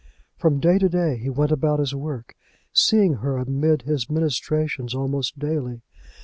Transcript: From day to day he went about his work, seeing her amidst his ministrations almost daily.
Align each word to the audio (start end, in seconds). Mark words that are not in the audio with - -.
From 0.35 0.59
day 0.59 0.79
to 0.79 0.89
day 0.89 1.17
he 1.17 1.29
went 1.29 1.51
about 1.51 1.77
his 1.79 1.93
work, 1.93 2.33
seeing 2.73 3.17
her 3.17 3.37
amidst 3.37 3.85
his 3.87 4.09
ministrations 4.09 4.95
almost 4.95 5.37
daily. 5.37 5.83